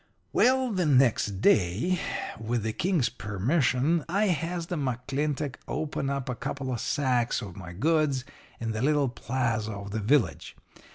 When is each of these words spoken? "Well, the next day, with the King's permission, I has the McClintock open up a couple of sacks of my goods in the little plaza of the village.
"Well, 0.33 0.71
the 0.71 0.87
next 0.87 1.41
day, 1.41 1.99
with 2.39 2.63
the 2.63 2.73
King's 2.73 3.07
permission, 3.09 4.03
I 4.09 4.29
has 4.29 4.65
the 4.65 4.75
McClintock 4.75 5.57
open 5.67 6.09
up 6.09 6.27
a 6.27 6.33
couple 6.33 6.73
of 6.73 6.79
sacks 6.79 7.39
of 7.39 7.55
my 7.55 7.73
goods 7.73 8.25
in 8.59 8.71
the 8.71 8.81
little 8.81 9.09
plaza 9.09 9.73
of 9.73 9.91
the 9.91 9.99
village. 9.99 10.55